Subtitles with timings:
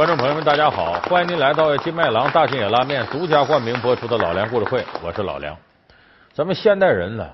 [0.00, 0.94] 观众朋友们，大家好！
[1.10, 5.54] 欢迎您来到金麦郎大金野拉面独家冠名播出的《老梁故事会》，我是老梁。
[6.32, 7.28] 咱们现代人呢，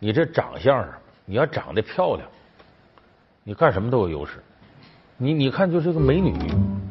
[0.00, 0.88] 你这长相啊，
[1.24, 2.28] 你要长得漂亮，
[3.44, 4.42] 你干什么都有优势。
[5.18, 6.36] 你你看，就是个美女，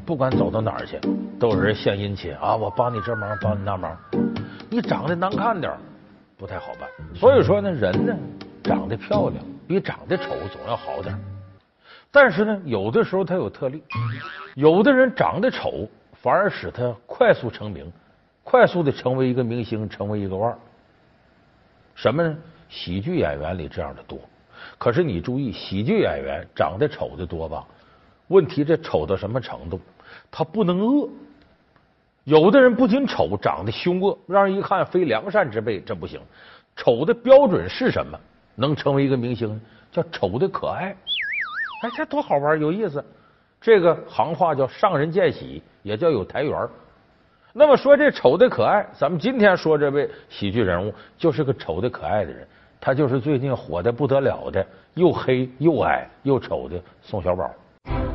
[0.06, 0.98] 不管走到哪儿去，
[1.38, 3.94] 都有人献殷勤啊，我帮你这忙，帮你那忙。
[4.70, 5.74] 你长得难看点
[6.38, 6.90] 不太好办。
[7.14, 8.16] 所以说呢，人呢，
[8.64, 11.14] 长得漂亮比长得丑总要好点
[12.12, 13.84] 但是呢，有的时候他有特例，
[14.56, 17.92] 有的人长得丑，反而使他快速成名，
[18.44, 20.58] 快速的成为一个明星，成为一个腕儿。
[21.94, 22.36] 什么呢？
[22.68, 24.20] 喜剧演员里这样的多。
[24.78, 27.64] 可是你注意，喜剧演员长得丑的多吧？
[28.28, 29.80] 问题这丑到什么程度？
[30.32, 31.10] 他不能恶。
[32.24, 36.20] 有的人不仅丑，长得凶恶，让人一看非良善之辈，这不行。
[36.76, 38.20] 丑的标准是什么？
[38.56, 39.60] 能成为一个明星？
[39.92, 40.96] 叫丑的可爱。
[41.82, 43.04] 哎，这多好玩，有意思。
[43.62, 46.68] 这个行话叫上人见喜，也叫有台缘。
[47.54, 52.48] 那么说这丑的可爱，咱们今天说这位喜剧人物就是个丑的可爱的人，
[52.80, 57.50] 他就是最近火的不得了的又黑又矮又丑的宋小宝。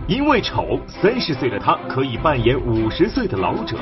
[0.06, 3.74] 因为丑，三十岁的他可以扮演五十岁的老者；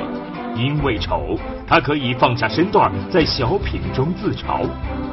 [0.54, 4.60] 因为丑，他可以放下身段在小品中自嘲；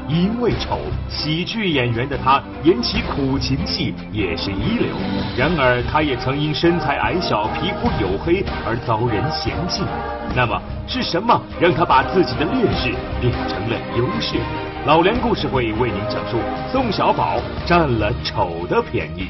[0.07, 0.77] 因为丑，
[1.09, 4.89] 喜剧演员的他演起苦情戏也是一流。
[5.35, 9.81] 然而，他也曾因身材矮小、皮肤黝黑而遭人嫌弃。
[10.35, 14.38] 那么，是什么让他把自己的劣势变成了优势？
[14.85, 16.38] 老梁故事会为您讲述：
[16.71, 19.27] 宋小宝占了丑的便宜。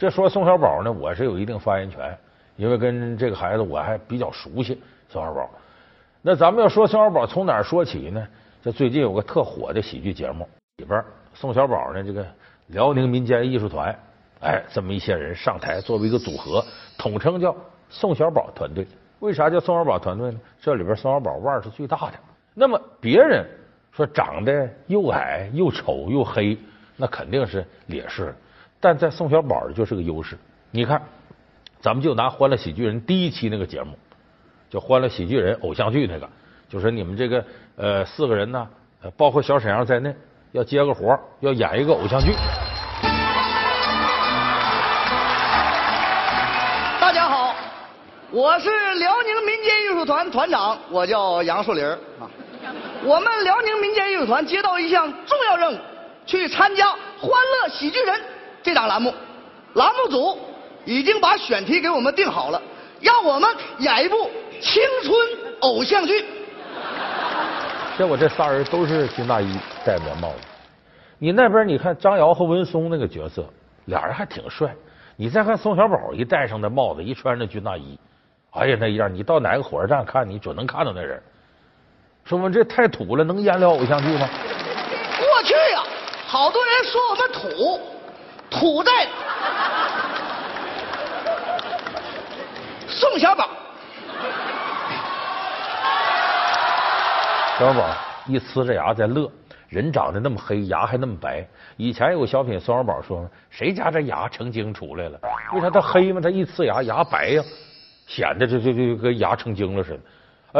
[0.00, 2.16] 这说宋小宝呢，我是有一定发言权，
[2.56, 4.80] 因为跟这个孩子我还比较熟悉。
[5.10, 5.50] 宋小宝，
[6.22, 8.26] 那咱们要说宋小宝，从哪儿说起呢？
[8.62, 12.26] 这最近有个特火的喜剧节目里边，宋小宝呢，这个
[12.68, 13.94] 辽宁民间艺术团，
[14.40, 16.64] 哎，这么一些人上台作为一个组合，
[16.96, 17.54] 统称叫
[17.90, 18.86] 宋小宝团队。
[19.18, 20.40] 为啥叫宋小宝团队呢？
[20.62, 22.14] 这里边宋小宝腕是最大的。
[22.54, 23.46] 那么别人
[23.92, 26.56] 说长得又矮又丑又黑，
[26.96, 28.34] 那肯定是劣势。
[28.82, 30.38] 但在宋小宝就是个优势。
[30.70, 31.02] 你看，
[31.82, 33.98] 咱们就拿《欢乐喜剧人》第一期那个节目，
[34.70, 36.26] 就《欢乐喜剧人》偶像剧那个，
[36.66, 37.44] 就是你们这个
[37.76, 38.66] 呃四个人呢，
[39.18, 40.14] 包括小沈阳在内，
[40.52, 42.32] 要接个活要演一个偶像剧。
[46.98, 47.54] 大家好，
[48.30, 52.24] 我是辽宁民间艺术团团长，我叫杨树林啊。
[53.04, 55.78] 我们辽宁民间艺术团接到一项重要任务，
[56.24, 56.86] 去参加
[57.18, 58.14] 《欢乐喜剧人》。
[58.62, 59.12] 这档栏目，
[59.74, 60.38] 栏目组
[60.84, 62.60] 已经把选题给我们定好了，
[63.00, 63.48] 让我们
[63.78, 65.14] 演一部青春
[65.60, 66.24] 偶像剧。
[67.96, 70.36] 结果这仨人都是军大衣戴棉帽子。
[71.18, 73.44] 你那边你看张瑶和文松那个角色，
[73.86, 74.74] 俩人还挺帅。
[75.16, 77.98] 你再看宋小宝一戴上那帽子，一穿着军大衣，
[78.52, 81.22] 哎呀那样，你到哪个火车站看，你准能看到那人。
[82.24, 84.28] 说我们这太土了，能演了偶像剧吗？
[85.18, 85.82] 过去呀，
[86.26, 87.80] 好多人说我们土。
[88.50, 88.90] 土在
[92.88, 93.48] 宋小宝，
[97.56, 97.88] 宋小宝
[98.26, 99.30] 一呲着牙在乐，
[99.68, 101.46] 人长得那么黑，牙还那么白。
[101.76, 105.18] 以前有个小品，宋小宝说：“谁家这牙成精出来了？
[105.54, 106.20] 为啥他黑吗？
[106.20, 107.42] 他一呲牙，牙白呀，
[108.06, 110.00] 显得这这这跟牙成精了似的。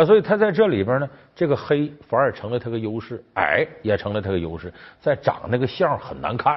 [0.01, 6.57] 啊，所以他在这里边呢，这个黑反而成了他个优势，矮也成了他个优势，在长那个相很难看。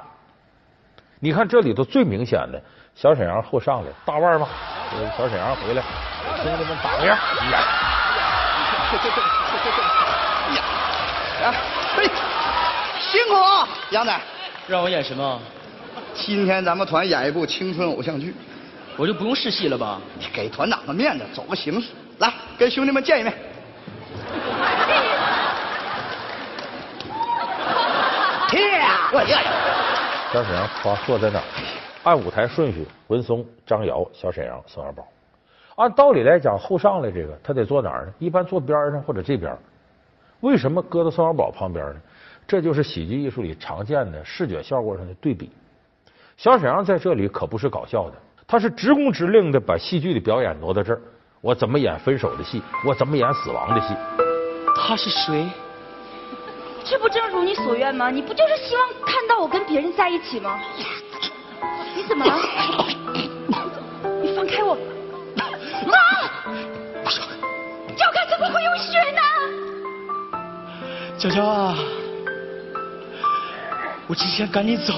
[1.23, 2.61] 你看这里头最明显的，
[2.93, 4.45] 小沈阳后上来，大腕嘛，
[5.17, 5.81] 小沈阳回来，
[6.43, 7.17] 兄弟们打个样，
[7.49, 7.59] 呀，
[11.41, 11.53] 呀，
[11.95, 12.09] 嘿，
[12.99, 14.19] 辛苦啊，杨仔，
[14.67, 15.39] 让我演什么？
[16.13, 18.35] 今天咱们团演一部青春偶像剧，
[18.97, 20.01] 我就不用试戏了吧？
[20.33, 23.33] 给团长个面子，走个形式，来跟兄弟们见一面。
[28.49, 29.39] 天啊，我呀！
[30.33, 31.45] 小沈阳夸坐在哪儿，
[32.01, 35.07] 按舞台顺序：文松、张瑶、小沈阳、宋小宝。
[35.75, 38.13] 按道理来讲，后上来这个他得坐哪儿呢？
[38.17, 39.55] 一般坐边上或者这边。
[40.39, 42.01] 为什么搁到宋小宝旁边呢？
[42.47, 45.51] 这就是喜剧艺术里常见的视觉效果上的对比。
[46.35, 48.15] 小沈阳在这里可不是搞笑的，
[48.47, 51.01] 他是直工直令的把戏剧的表演挪到这儿。
[51.41, 52.59] 我怎么演分手的戏？
[52.87, 53.93] 我怎么演死亡的戏？
[54.75, 55.47] 他是谁？
[56.85, 58.09] 这不正如你所愿吗？
[58.09, 60.59] 你不就是希望看到我跟别人在一起吗？
[61.95, 62.35] 你怎么了？
[64.21, 64.77] 你放开我！
[65.85, 65.93] 妈！
[67.95, 69.21] 脚看怎么会有血呢？
[71.17, 71.77] 娇娇啊，
[74.07, 74.93] 我只想赶你走，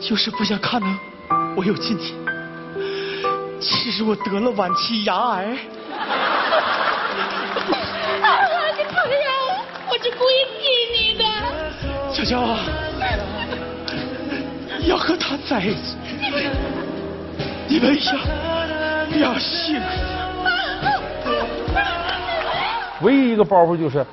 [0.00, 0.86] 就是不想看到
[1.56, 2.16] 我有今天。
[3.60, 5.58] 其实我得了晚期牙癌。
[9.96, 11.24] 我，是故意气你的。
[12.12, 12.58] 娇娇啊，
[14.86, 15.96] 要和他在一起，
[17.66, 19.86] 你们要要幸福。
[23.00, 24.04] 唯一一个包袱就是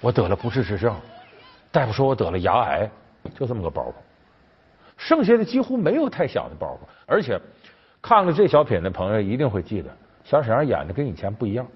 [0.00, 0.94] 我得了不治之症，
[1.70, 2.90] 大夫说我得了牙癌，
[3.38, 3.94] 就这么个包袱。
[4.98, 7.40] 剩下的几乎没有太小的包袱，而且
[8.02, 9.88] 看了这小品的朋友一定会记得，
[10.24, 11.66] 小沈阳演的跟以前不一样。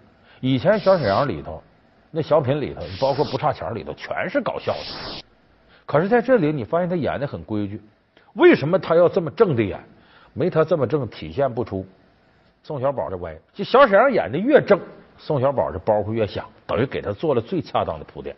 [0.40, 1.62] 以前小沈阳里头
[2.16, 5.22] 那小品里头，包括不差钱里头，全是搞笑的。
[5.84, 7.78] 可是在这里，你发现他演的很规矩。
[8.32, 9.78] 为什么他要这么正的演？
[10.32, 11.86] 没他这么正，体现不出
[12.62, 13.36] 宋小宝的歪。
[13.52, 14.80] 就小沈阳演的越正，
[15.18, 18.34] 宋小宝的包袱越响，等于给他做了最恰当的铺垫。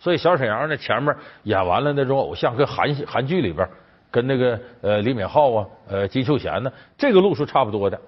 [0.00, 3.68] 所以小沈阳呢，前面演完了那种偶像，跟韩韩剧里边
[4.10, 7.98] 跟那个呃李敏镐啊、呃金秀贤呢，这个路数差不多的，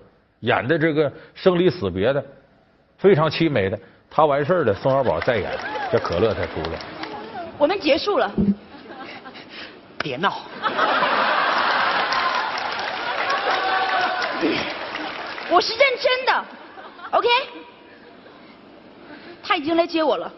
[0.41, 2.25] 演的这个生离死别的，
[2.99, 3.79] 非常凄美的。
[4.17, 5.53] 他完事儿了，宋小宝再演，
[5.93, 6.79] 这可乐才出来。
[7.59, 8.33] 我们结束了。
[9.99, 10.39] 别闹！
[15.51, 16.45] 我是认真的
[17.11, 17.29] ，OK？
[19.43, 20.33] 他已经来接我了。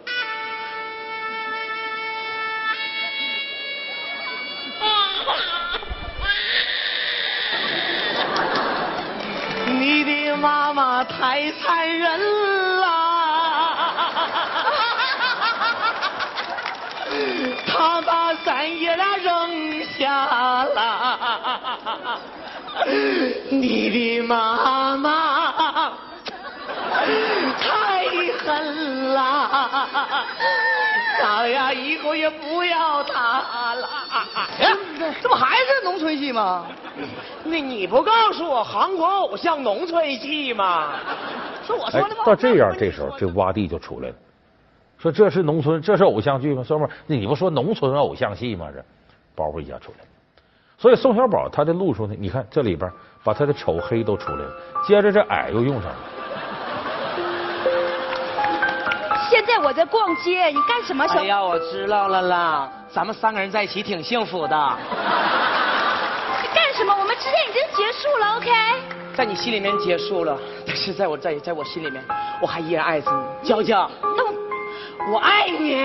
[9.66, 12.97] 你的妈妈太残忍了，
[17.66, 20.26] 她把咱爷俩扔下
[20.64, 22.20] 了。
[23.50, 25.88] 你的妈妈
[27.60, 28.04] 太
[28.44, 29.86] 狠了，
[31.20, 33.88] 咱呀以后也不要他了。
[34.60, 34.72] 哎，
[35.22, 36.66] 这不还是农村戏吗？
[37.44, 40.90] 那你不告诉我韩国偶像农村戏吗？
[41.68, 44.14] 是我哎说的吗？，到这样，这时候这洼地就出来了，
[44.98, 46.64] 说这是农村，这是偶像剧吗？
[46.66, 48.68] 哥们儿，你不说农村偶像戏吗？
[48.74, 48.82] 这
[49.34, 50.04] 包袱一下出来了。
[50.78, 52.90] 所以宋小宝他的路数呢，你看这里边
[53.22, 54.50] 把他的丑黑都出来了，
[54.86, 55.96] 接着这矮又用上了。
[59.30, 61.20] 现在我在逛街，你干什么，小？
[61.20, 64.56] 哎呀，我知道了啦，咱们三个人在一起挺幸福的，
[66.42, 66.94] 你干什么？
[66.98, 68.50] 我们之间已经结束了，OK？
[69.14, 70.38] 在你心里面结束了，
[70.68, 72.04] 但是在我在在我心里面，
[72.42, 74.32] 我还依然爱着你，娇娇，那我
[75.12, 75.82] 我爱你，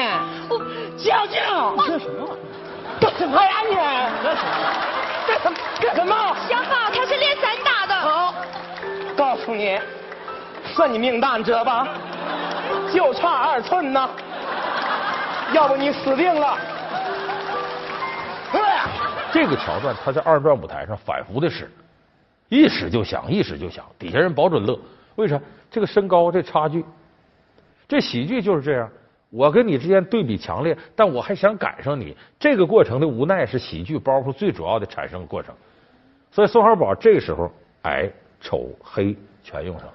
[0.50, 0.59] 我
[0.97, 2.35] 娇娇，这什么玩意？
[3.00, 3.75] 干什么呀你？
[3.75, 5.56] 干什么？
[5.81, 6.35] 干什么？
[6.50, 7.95] 小宝他是练散打的。
[7.95, 8.35] 好，
[9.15, 9.80] 告诉你，
[10.75, 11.88] 算你命大，你知道吧？
[12.94, 14.09] 就差二寸呢，
[15.53, 16.57] 要不你死定了。
[18.51, 18.59] 哎
[19.31, 21.71] 这个桥段他在二人转舞台上反复的使，
[22.54, 24.80] 一使就响，一使就响，底下人保准乐。
[25.16, 25.42] 为啥？
[25.72, 26.86] 这个身高这差距，
[27.88, 28.88] 这喜剧就是这样。
[29.32, 35.52] 我跟你之间对比强烈，但我还想赶上你，这个过程的无奈是喜剧包袱最主要的产生过程。
[36.32, 37.52] 所以宋小宝这个时候
[37.82, 38.08] 矮、
[38.40, 39.88] 丑、黑全用上，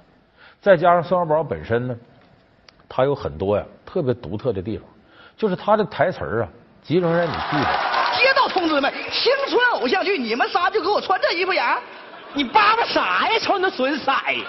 [0.61, 1.97] 再加上宋小宝本身呢，
[2.89, 4.85] 他有很多呀特别独特的地方，
[5.37, 6.49] 就是他的台词啊，
[6.83, 8.19] 集中让你记得。
[8.19, 11.65] 街道同志们，青春偶像剧，你们仨就给我穿这衣服演？
[12.35, 13.39] 你叭叭啥呀？
[13.41, 14.13] 瞅你那损色！
[14.31, 14.45] 你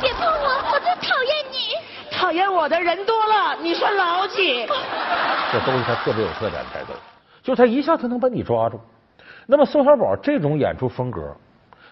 [0.00, 1.56] 别碰我，我最讨厌你。
[2.10, 4.66] 讨厌我的人多了，你算老几？
[5.52, 6.92] 这东西他特别有特点的台词，
[7.42, 8.80] 就是他一下他能把你抓住。
[9.46, 11.34] 那么宋小宝这种演出风格，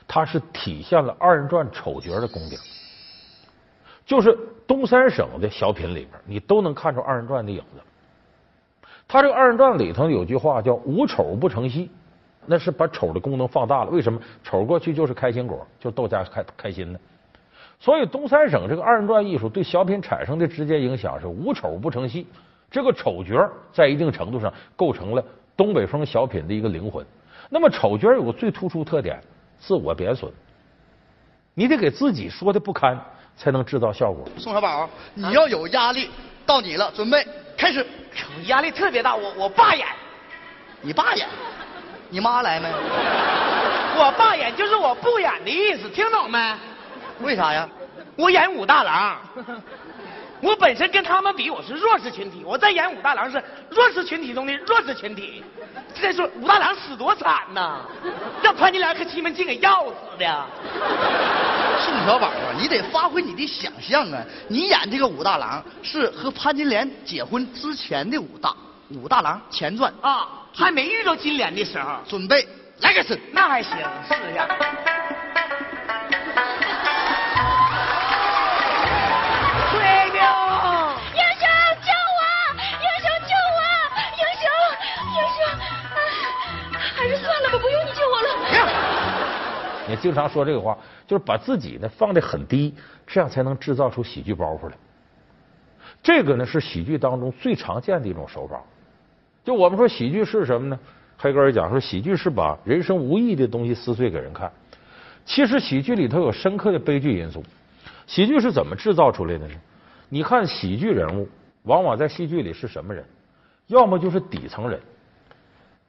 [0.07, 2.59] 他是体现了二人转丑角的功底，
[4.05, 4.37] 就是
[4.67, 7.81] 东三省的小品里边，你都能看出二人转的影子。
[9.09, 11.91] 他这个二人转里头有句话叫“无丑不成戏”，
[12.47, 13.91] 那是把丑的功能放大了。
[13.91, 14.21] 为什么？
[14.43, 17.01] 丑过去就是开心果，就逗大家开开心的。
[17.79, 22.27] 所以东三省这个二人转艺术对小品产生的直接影响是无丑不成戏。
[22.71, 25.25] 这个丑角在一定程度上构成了
[25.57, 27.05] 东北风小品的一个灵魂。
[27.49, 29.21] 那么丑角有个最突出特点，
[29.59, 30.33] 自我贬损，
[31.55, 32.99] 你得给自己说的不堪，
[33.37, 34.25] 才能制造效果。
[34.37, 36.11] 宋小宝，你要有压力，
[36.45, 37.25] 到你了，准备
[37.57, 37.85] 开始。
[38.35, 39.87] 我压力特别大，我我爸演，
[40.81, 41.29] 你爸演，
[42.09, 42.69] 你妈来没？
[43.99, 46.55] 我爸演就是我不演的意思，听懂没？
[47.21, 47.69] 为啥呀？
[48.17, 49.19] 我演武大郎，
[50.41, 55.45] 我本身跟他们比，我是弱势群体，我在演武大郎是弱势群体中的弱势群体。
[55.95, 57.81] 再说武大郎死多惨呐，
[58.43, 60.47] 让潘金莲和西门庆给要死的。
[61.81, 64.23] 宋小宝啊，你得发挥你的想象啊！
[64.49, 68.55] 你演这个武大郎是和潘金莲结婚之前的武大，
[68.91, 72.47] 武大郎前传啊，还没遇到金莲的时候，准备
[72.81, 73.19] 来个死。
[73.33, 73.77] 那还行，
[74.09, 74.47] 是呀。
[74.59, 75.46] 闺
[90.07, 92.73] 经常说这个话，就是把自己呢放得很低，
[93.09, 94.77] 这样才能制造出喜剧包袱来。
[96.01, 98.63] 这个呢是喜剧当中最常见的一种手法。
[99.45, 100.79] 就我们说喜剧是什么呢？
[101.19, 104.49] 黑格尔讲说，喜剧是把人生无意的东西撕碎给人看。
[105.25, 107.43] 其实喜剧里头有深刻的悲剧因素。
[108.07, 109.55] 喜剧是怎么制造出来的呢？
[110.09, 111.29] 你看喜剧人物，
[111.65, 113.05] 往往在戏剧里是什么人？
[113.67, 114.81] 要么就是底层人，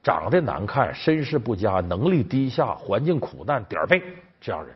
[0.02, 4.02] 长得难看，身世不佳，能力低下，环境苦难，点儿背
[4.40, 4.70] 这样人；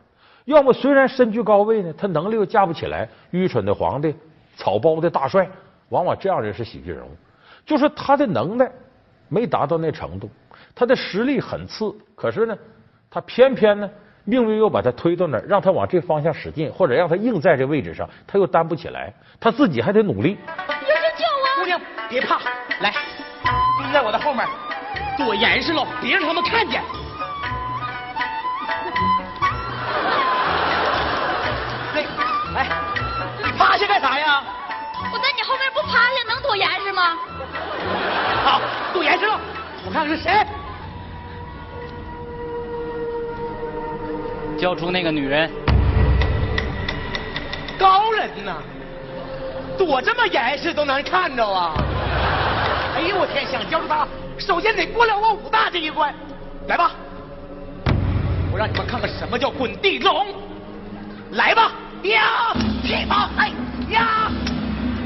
[0.45, 4.13] 要么虽然身居高位呢，他能力又架不起来，愚蠢的皇帝，
[4.57, 5.49] 草包的大帅，
[5.89, 7.09] 往往这样人是喜剧人物。
[7.65, 8.69] 就是他的能耐
[9.29, 10.29] 没达到那程度，
[10.75, 12.57] 他的实力很次，可是呢，
[13.09, 13.89] 他偏偏呢，
[14.25, 20.31] 命运又把他推到那儿，让他往这方向使劲，或者让他硬在这位置上，他又担不起来，他自己还得努力。
[20.31, 21.61] 英雄救我！
[21.61, 22.39] 姑娘别怕，
[22.81, 22.93] 来，
[23.81, 24.45] 跟在我的后面，
[25.17, 26.81] 躲严实了，别让他们看见。
[31.93, 32.03] 对，
[32.55, 32.67] 来，
[33.43, 34.43] 你趴下干啥呀？
[35.11, 37.17] 我在你后面不趴下，能躲严实吗？
[38.43, 38.61] 好，
[38.93, 39.39] 躲严实了，
[39.85, 40.45] 我看看是谁。
[44.59, 45.51] 交出那个女人。
[47.77, 48.57] 高人呐，
[49.77, 51.73] 躲这么严实都能看着啊！
[52.95, 54.07] 哎呦我天，想交出他，
[54.39, 56.13] 首先得过了我武大这一关。
[56.67, 56.91] 来吧，
[58.51, 60.27] 我让你们看看什么叫滚地龙。
[61.31, 61.71] 来吧，
[62.03, 63.49] 呀，踢吧，哎
[63.89, 64.31] 呀，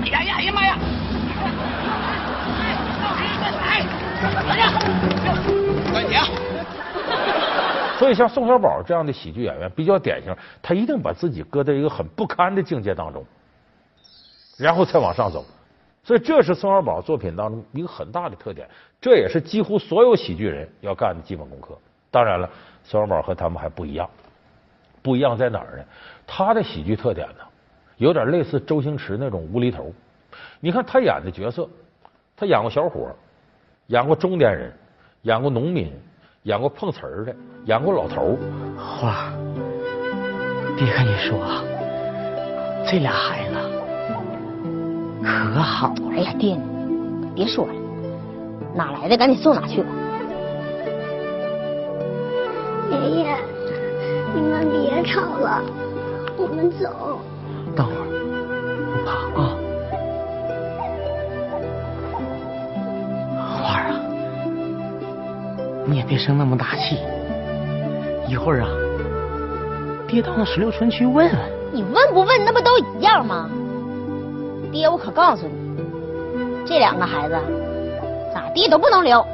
[0.04, 0.78] 哎呀呀，哎呀妈呀！
[2.60, 3.86] 哎，
[4.50, 4.74] 哎呀，
[5.92, 6.20] 关姐。
[7.98, 13.26] 所以，像宋小宝这样的喜剧演员比较典型，他一定把自己搁在一个很不堪的境界当中，
[14.58, 15.44] 然后才往上走。
[16.08, 18.66] 所以，这是宋小宝作品当中一个很大的特点，
[19.02, 21.78] 这也是几乎所有喜剧人要干的基本功课。
[22.10, 22.50] 当然了，
[22.86, 24.10] 宋小宝和他们还不一样，
[25.02, 25.84] 不一样在哪儿呢？
[26.26, 27.44] 他的喜剧特点呢，
[27.98, 29.92] 有点类似周星驰那种无厘头。
[30.62, 31.68] 你看他演的角色，
[32.38, 33.14] 他演过小伙，
[33.88, 34.72] 演过中年人，
[35.24, 35.92] 演过农民。
[36.44, 37.36] 演过碰瓷儿的，
[37.66, 38.38] 演过老头儿。
[38.78, 39.34] 花，
[40.78, 41.62] 爹跟你说，
[42.90, 43.56] 这俩孩子
[45.28, 45.96] 可好了。
[46.16, 46.58] 哎呀，爹，
[47.36, 47.74] 别说了，
[48.74, 49.90] 哪来的赶紧送哪去吧。
[52.90, 53.36] 爷爷，
[54.34, 55.62] 你们别吵了，
[56.38, 57.20] 我们走。
[57.76, 58.08] 等会儿，
[58.94, 59.54] 不怕啊。
[63.60, 64.00] 花儿啊，
[65.86, 66.98] 你也别生那么大气。
[68.28, 68.70] 一会儿啊，
[70.08, 71.36] 爹到那石榴村去问问。
[71.74, 73.50] 你问不问，那不都一样吗？
[74.72, 77.40] 爹，我可告诉你，这两个孩子
[78.34, 79.26] 咋地都不能留。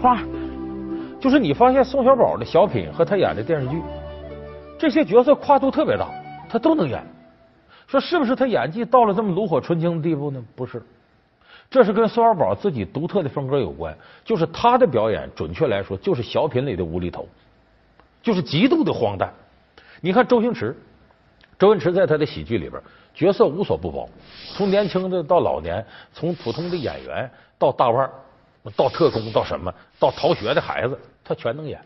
[0.00, 0.20] 花，
[1.18, 3.82] 就是你发现宋小宝的小品和他演的电视剧，
[4.78, 6.08] 这些角色跨度特别大，
[6.48, 7.02] 他都能演。
[7.86, 10.44] 说是不是他演技到了这么炉火纯青的地步呢？
[10.54, 10.82] 不是，
[11.70, 13.96] 这是跟宋小宝自己独特的风格有关。
[14.24, 17.26] 就是他的表演，准确来说就是小品里的无厘头，
[18.22, 19.32] 就是极度的荒诞。
[20.00, 20.76] 你看周星驰，
[21.58, 22.80] 周星驰在他的喜剧里边，
[23.14, 24.08] 角色无所不包，
[24.54, 28.08] 从年轻的到老年，从普通的演员到大腕，
[28.76, 31.80] 到特工，到什么，到逃学的孩子，他全能演。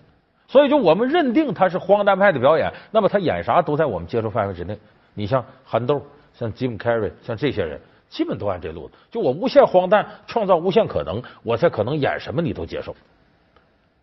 [0.47, 4.79] 所以，就我们认定他是荒诞派的表演，那么他演啥都在我们接受范围之内。
[5.15, 8.95] 你像憨豆，像吉姆·凯瑞，像这些人，基本都按这路子。
[9.11, 12.95] 就我无限荒诞，创造无限可能，我才可能演什么你都接受。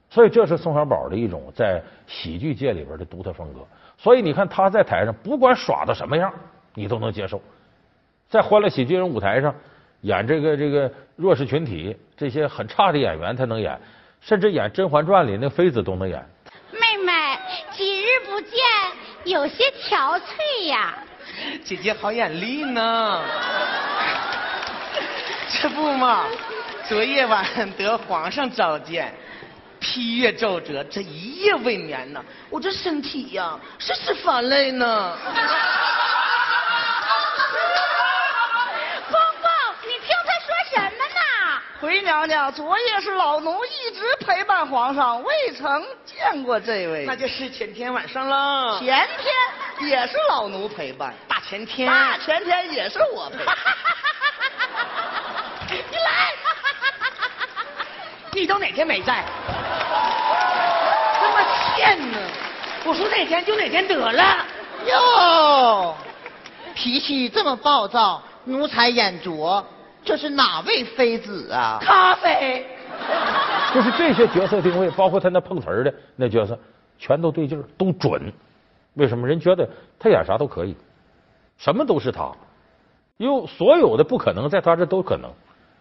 [0.10, 3.60] 所以，这是宋小宝的一种在喜剧界里边的独特风格。
[3.98, 6.34] 所以，你看他在台上，不管耍到什么样，
[6.74, 7.40] 你都能接受。
[8.28, 9.54] 在欢乐喜剧人舞台上
[10.02, 13.80] 演这个这个弱势群体，这些很差的演员他能演，
[14.20, 16.24] 甚至演《甄嬛传》里那妃子都能演。
[16.72, 17.12] 妹妹，
[17.72, 18.60] 几日不见，
[19.26, 20.98] 有些憔悴呀。
[21.64, 23.22] 姐姐好眼力呢。
[25.50, 26.26] 这不嘛，
[26.88, 27.46] 昨夜晚
[27.78, 29.14] 得皇上召见，
[29.92, 35.18] 七月奏折这一夜未眠呐我这身体呀甚是乏累呢？
[39.10, 39.50] 公公
[39.88, 41.62] 你听他说什么呢？
[41.82, 47.06] 回娘娘昨夜是老奴一直陪伴皇上未曾见过这位。
[47.08, 48.78] 那就是前天晚上了。
[48.80, 51.88] 前天也是老奴陪伴大前天。
[51.90, 53.38] 大前天也是我陪。
[55.74, 56.34] 你来。
[58.34, 59.26] 你都哪天没在？
[61.80, 62.18] 这么欠呢？
[62.86, 64.46] 我说哪天就哪天得了。
[64.86, 65.96] 哟，
[66.76, 69.66] 脾气这么暴躁，奴才眼拙，
[70.04, 71.80] 这是哪位妃子啊？
[71.82, 72.66] 咖啡。
[73.74, 76.58] 就是这些角色定位，包括他那碰瓷儿的那角色，
[76.98, 78.32] 全都对劲儿，都准。
[78.96, 79.26] 为什么？
[79.26, 79.68] 人觉得
[79.98, 80.76] 他演啥都可以，
[81.58, 82.32] 什么都是他，
[83.18, 85.32] 因为所有的不可能在他这都可能，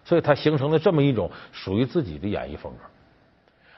[0.04, 2.84] 所以他形成了这么一种属于自己的演绎风格。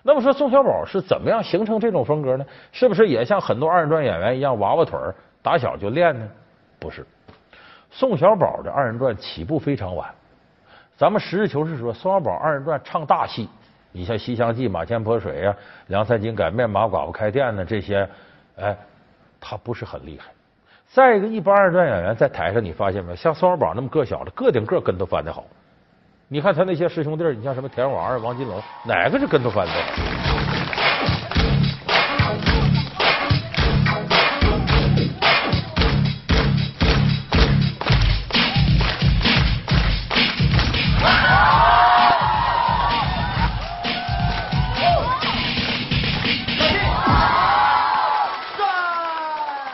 [0.02, 2.44] 那么说，宋小宝是怎么样形成这种风格呢？
[2.72, 4.98] 是不是也像很多二人转演员一样娃娃腿，
[5.42, 6.26] 打小就练呢？
[6.78, 7.04] 不是，
[7.90, 10.08] 宋小宝的二人转起步非常晚。
[10.96, 13.48] 咱们实事求是说，宋小宝二人转唱大戏，
[13.92, 15.52] 你像《西厢记》《马前泼水》呀，
[15.88, 18.08] 《梁三金擀面马寡妇开店》呢，这些，
[18.56, 18.76] 哎，
[19.38, 20.30] 他不是很厉害。
[20.88, 23.16] 再一个，一般二人转演员在台上，你发现没有？
[23.16, 25.44] 像宋小宝那么个小的，个顶个跟头翻的好。
[26.32, 29.72] 你看他那些师兄弟，你像什么田王儿、王金龙，哪个是跟头翻的？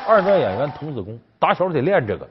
[0.08, 2.26] 二人转演员童子功，打小得练这个。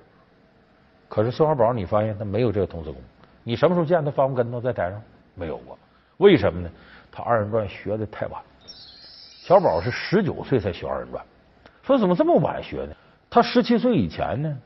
[1.07, 2.99] 可是宋小宝，你发现他没有这个童子功。
[3.47, 4.99] 你什么时候见他翻过跟头在台上？
[5.35, 5.77] 没有过。
[6.17, 6.69] 为什么呢？
[7.11, 8.41] 他二人转学的太晚。
[8.65, 11.23] 小宝是十九岁才学二人转，
[11.83, 12.95] 说怎么这么晚学呢？
[13.29, 14.57] 他十七岁以前呢，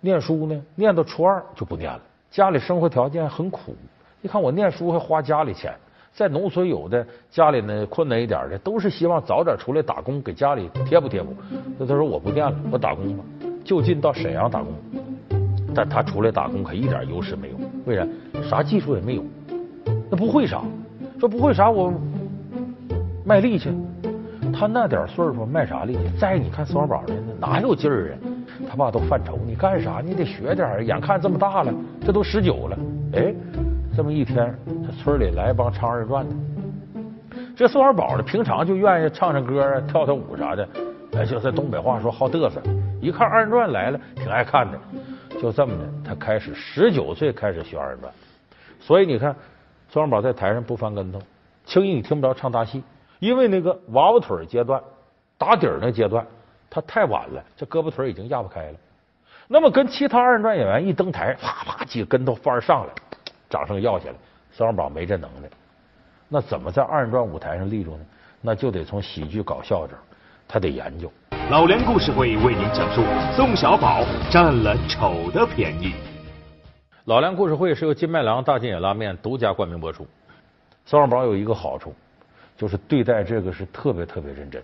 [0.00, 2.00] 念书呢，念到初二就不念了。
[2.30, 3.76] 家里生活条件很苦，
[4.22, 5.74] 你看我念书还花家里钱。
[6.14, 11.36] 在农村有的家里呢困难一点的，都是希望早点出来打工，给家里贴补贴补。
[11.78, 13.24] 那他说我不念了，我打工吧，
[13.62, 14.72] 就近到沈阳打工。
[15.74, 18.06] 但他出来打工可一点优势没有，为啥？
[18.48, 19.24] 啥技术也没有，
[20.10, 20.62] 那不会啥？
[21.18, 21.92] 说不会啥，我
[23.24, 23.70] 卖力气。
[24.52, 26.00] 他那点岁数卖啥力气？
[26.18, 28.14] 再你看宋小宝呢，哪有劲儿啊？
[28.68, 30.00] 他爸都犯愁，你干啥？
[30.04, 31.72] 你得学点眼看这么大了，
[32.04, 32.78] 这都十九了，
[33.14, 33.34] 哎，
[33.96, 36.34] 这么一天，这村里来一帮唱二人转的。
[37.56, 40.68] 这宋小宝呢，平常就愿意唱唱歌、跳跳舞啥的，
[41.12, 42.60] 哎，就在东北话说好嘚瑟。
[43.00, 44.78] 一看二人转来了，挺爱看的。
[45.42, 48.14] 就这么的，他开始十九岁开始学二人转，
[48.78, 49.34] 所以你看，
[49.88, 51.20] 宋小宝在台上不翻跟头，
[51.64, 52.80] 轻易你听不着唱大戏，
[53.18, 54.80] 因为那个娃娃腿阶段、
[55.36, 56.24] 打底儿那阶段，
[56.70, 58.78] 他太晚了，这胳膊腿已经压不开了。
[59.48, 62.92] 那么跟其他二人转演员一登台，啪啪几个跟头翻上来，
[63.50, 64.14] 掌声要起来。
[64.52, 65.48] 宋小宝没这能耐，
[66.28, 68.04] 那怎么在二人转舞台上立住呢？
[68.40, 69.98] 那就得从喜剧搞笑这儿，
[70.46, 71.10] 他得研究。
[71.50, 73.02] 老梁故事会为您讲述
[73.34, 75.92] 宋小宝占了丑的便宜。
[77.04, 80.06] 老梁故事会是由金麦郎大金眼拉面独家冠名播出。
[80.86, 81.94] 宋小宝有一个好处，
[82.56, 84.62] 就是对待这个是特别特别认真，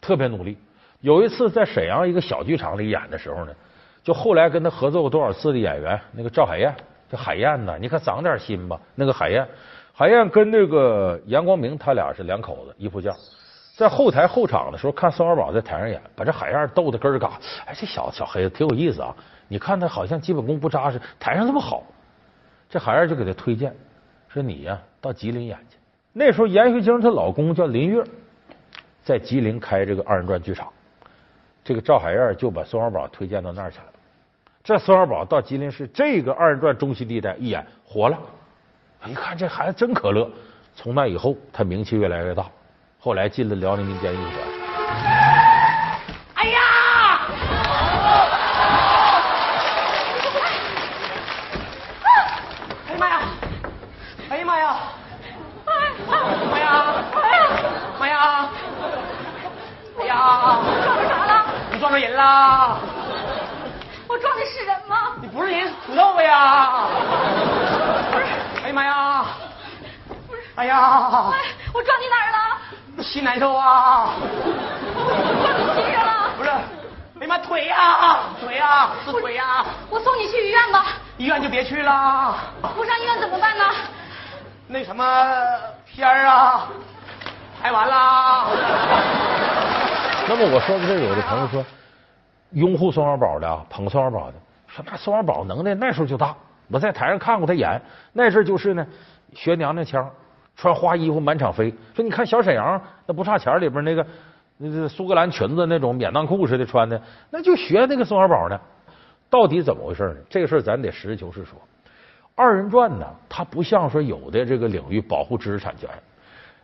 [0.00, 0.56] 特别努力。
[1.00, 3.52] 有一次在沈阳一个小剧场里演的时候呢，
[4.02, 6.74] 就后来跟他合作过多少次的演员，那个赵海燕，
[7.10, 8.80] 这海燕呢，你可长点心吧。
[8.94, 9.46] 那个海燕，
[9.92, 13.14] 海燕跟那个严光明他俩是两口子，一副将。
[13.76, 17.38] 在后台候场的时候，看宋小宝在台上演，把这海燕逗得根儿嘎。
[17.66, 19.14] 哎，这小小黑子挺有意思啊！
[19.48, 21.82] 你看他好像基本功不扎实，台上这么好。
[22.70, 23.76] 这海燕就给他推荐，
[24.28, 25.76] 说你呀到吉林演去。
[26.14, 28.02] 那时候闫学晶她老公叫林月，
[29.04, 30.68] 在吉林开这个二人转剧场。
[31.62, 33.84] 这个赵海燕就把宋小宝推荐到那儿去了。
[34.64, 38.18] 这宋小宝到吉林市这个二人转中心地带一演火了，
[39.04, 40.26] 一看这孩子真可乐。
[40.74, 42.46] 从那以后，他名气越来越大。
[43.06, 44.36] 后来进了辽宁民间艺术团。
[46.34, 46.58] 哎呀！
[52.88, 52.98] 哎呀！
[52.98, 53.20] 妈呀！
[54.28, 54.44] 哎呀！
[54.44, 54.74] 妈呀！
[56.50, 56.96] 妈呀！
[58.00, 58.48] 妈呀！
[60.00, 60.58] 哎呀！
[60.82, 61.46] 撞着啥了？
[61.70, 62.80] 你撞着人了！
[64.08, 65.12] 我撞的是人吗？
[65.22, 66.88] 你不是人，土豆子呀！
[68.10, 68.24] 不是。
[68.64, 68.72] 哎呀！
[68.74, 69.26] 妈呀！
[70.26, 70.42] 不是。
[70.56, 71.30] 哎呀！
[71.32, 72.45] 哎，我撞你哪儿了？
[73.06, 74.14] 心难受啊！
[76.36, 79.64] 不是，哎呀妈，腿呀，腿呀，是腿呀！
[79.88, 80.86] 我送你去医院吧。
[81.16, 82.36] 医院就别去了。
[82.74, 83.64] 不上医院怎么办呢？
[84.66, 85.04] 那什么
[85.86, 86.68] 片儿啊，
[87.62, 88.48] 拍完了。
[90.28, 91.64] 那么我说的这，有的朋友说，
[92.50, 94.34] 拥护宋小宝的，捧宋小宝的，
[94.66, 96.34] 说那宋小宝能耐那时候就大，
[96.68, 97.80] 我在台上看过他演，
[98.12, 98.84] 那阵就是呢，
[99.32, 100.10] 学娘娘腔。
[100.56, 104.06] 穿花衣服满场飞，说你看小沈阳那不差钱里边那个
[104.56, 108.58] 那个苏格兰裙子那种免裆裤似的穿的，那就学那个宋小宝呢。
[109.28, 110.16] 到底怎么回事呢？
[110.30, 111.58] 这个事儿咱得实事求是说。
[112.34, 115.88] 二人转呢，它不像说有的这个领域保护知识产权。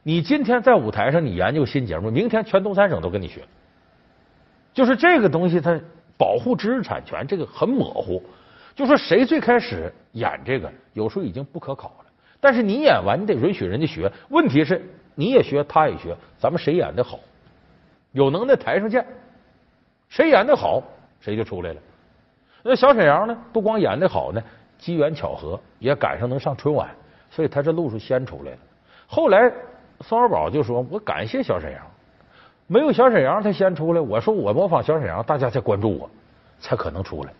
[0.03, 3.43] 你今天在舞台上你研究新节目，明天全东三省都跟你学。
[4.73, 5.79] 就是这个东西，它
[6.17, 8.23] 保护知识产权这个很模糊。
[8.75, 12.05] 就说谁最开始演这个，有时候已经不可考了。
[12.43, 14.11] 但是你演完，你得允许人家学。
[14.31, 17.21] 问题是你也学，他也学，咱们谁演的好？
[18.11, 19.07] 有能耐台上见，
[20.09, 20.83] 谁演的好，
[21.21, 21.81] 谁就出来了。
[22.65, 23.39] 那小沈阳呢？
[23.53, 24.43] 不光演的好呢，
[24.77, 26.91] 机缘巧合也赶上能上春晚，
[27.31, 28.59] 所以他这路数先出来了。
[29.07, 29.49] 后来
[30.01, 31.81] 宋小宝就说：“我感谢小沈阳，
[32.67, 36.11] 没有小沈阳他先出来，我说我模仿小沈阳，大家才关注我，
[36.59, 37.33] 才可能出来。”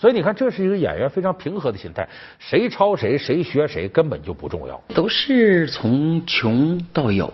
[0.00, 2.08] 所以你看，这是一个演员非常平和的心态，
[2.38, 4.82] 谁抄谁，谁学谁根本就不重要。
[4.94, 7.30] 都是从穷到有，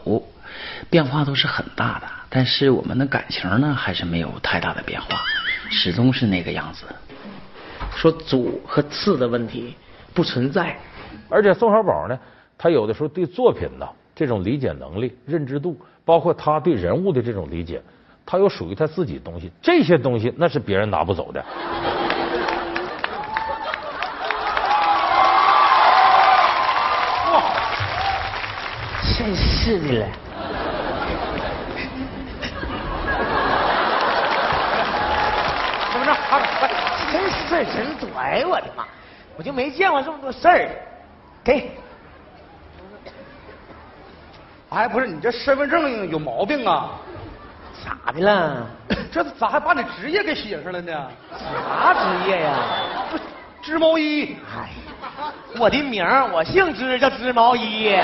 [0.90, 5.20] 变化都是很大的，但是我们的感情呢，还是没有太大的变化，
[5.70, 6.86] 始终是那个样子。
[7.94, 9.76] 说主和次的问题
[10.12, 10.76] 不存在，
[11.28, 12.18] 而且宋小宝呢，
[12.58, 17.80] 他有的时候对作品呢这种理解能力、认知度，包括他对人物的这种理解，
[18.26, 21.44] 他有属于他自己的东西，这些东西那是别人拿不走的。
[29.66, 30.06] 是的了。
[35.92, 36.14] 怎么着？
[37.10, 38.06] 真事儿真多！
[38.16, 38.84] 哎我的妈，
[39.36, 40.70] 我就没见过这么多事儿。
[41.42, 41.72] 给，
[44.70, 46.90] 哎，不是你这身份证有毛病啊？
[47.84, 48.64] 咋的了？
[49.10, 50.92] 这咋还把你职业给写上了呢？
[51.40, 52.54] 啥职业呀？
[53.10, 53.18] 不，
[53.60, 54.36] 织毛衣。
[54.56, 54.70] 哎，
[55.58, 57.96] 我的名儿我姓织，叫织毛衣。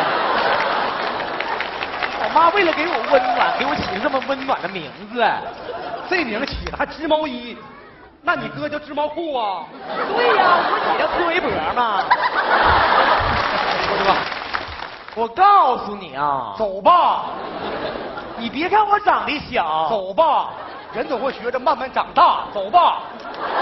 [2.25, 5.25] 我妈为了给我温暖，给我起了这么温暖的名字。
[6.09, 7.57] 这名起的还织毛衣，
[8.23, 9.65] 那你哥叫织毛裤啊？
[10.17, 12.05] 对呀，我说你叫织围脖嘛。
[13.91, 14.17] 我的吧，
[15.17, 17.25] 我告诉你啊，走吧，
[18.39, 20.51] 你别看我长得小，走吧，
[20.95, 22.45] 人总会学着慢慢长大。
[22.55, 23.01] 走吧。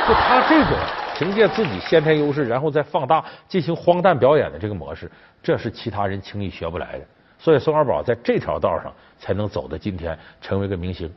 [0.07, 0.73] 就他这种
[1.17, 5.11] 凭借自己先天优势，然后再放大进行荒诞表演的这个模式，
[5.43, 7.05] 这是其他人轻易学不来的。
[7.41, 11.11] 所以宋小宝在这条道上才能走到今天，成为个明星。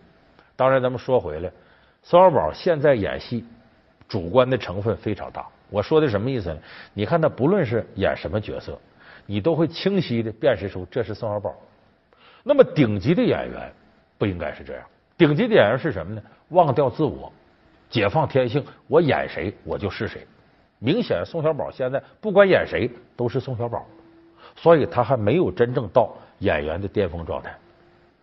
[0.56, 1.52] 当然，咱们说回来，
[2.02, 3.44] 宋小宝现在演戏
[4.08, 5.46] 主观的成分非常大。
[5.70, 6.58] 我说的什么意思呢？
[6.94, 8.80] 你看他不论是演什么角色，
[9.26, 11.54] 你都会清晰的辨识出这是宋小宝。
[12.42, 13.70] 那么顶级的演员
[14.18, 14.84] 不应该是这样，
[15.18, 16.22] 顶级的演员是什么呢？
[16.50, 17.30] 忘掉自我，
[17.90, 20.26] 解放天性，我演谁我就是谁。
[20.80, 23.86] 明显宋小宝现在不管演谁都是宋小宝。
[24.56, 27.54] 所以他还没有真正到演员的巅峰状态，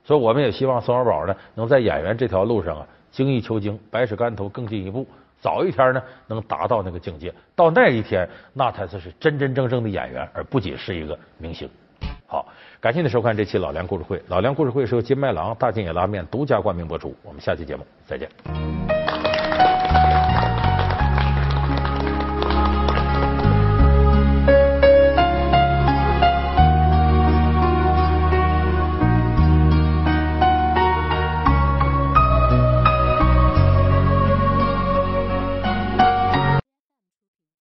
[0.05, 5.07] 所以我们也希望宋小宝呢能在演员这条路上啊精益求精，百尺竿头更进一步，
[5.41, 7.33] 早一天呢能达到那个境界。
[7.55, 11.69] 到那一天，那他才是真真正正的演员，而不仅是一个明星。
[12.27, 12.47] 好，
[12.81, 14.23] 感谢您收看这期老梁故事会。
[14.29, 17.15] 老梁故事会是由金麦郎大金野拉面独家冠名播出。
[17.23, 19.00] 我们下期节目再见。